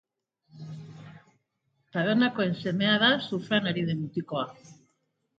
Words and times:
Tabernakoen 1.95 2.57
semea 2.63 2.95
da 3.03 3.09
surfean 3.25 3.73
ari 3.73 3.83
den 3.91 4.01
mutikoa. 4.07 4.47